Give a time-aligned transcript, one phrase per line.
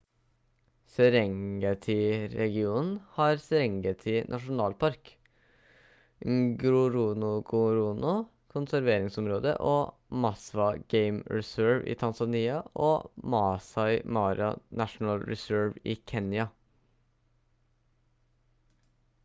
[0.91, 5.11] serengeti-regionen har serengeti nasjonalpark
[6.37, 8.13] ngorongoro
[8.55, 12.55] konserveringsområde og maswa game reserve i tanzania
[12.87, 14.47] og maasai mara
[14.83, 16.47] national reserve i kenya